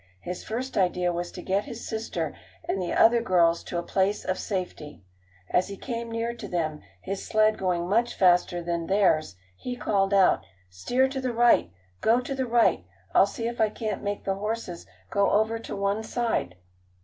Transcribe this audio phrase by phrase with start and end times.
[0.21, 2.35] His first idea was to get his sister
[2.67, 5.03] and the other girls to a place of safety.
[5.51, 10.11] As he came near to them, his sled going much faster than theirs, he called
[10.11, 11.71] out: "Steer to the right!
[12.01, 12.83] Go to the right!
[13.13, 16.55] I'll see if I can't make the horses go over to one side."